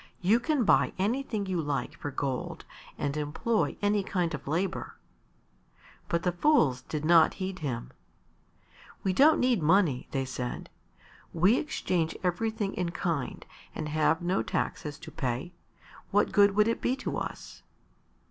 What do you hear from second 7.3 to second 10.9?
heed him. "We don't need money," they said.